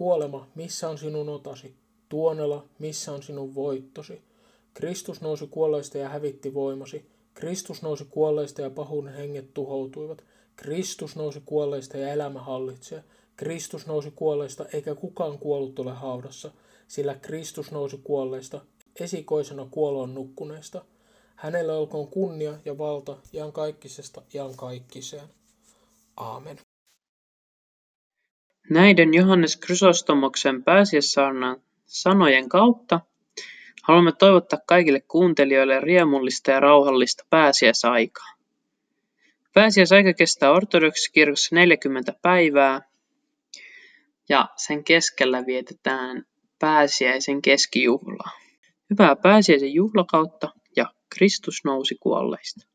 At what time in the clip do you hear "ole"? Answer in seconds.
15.78-15.92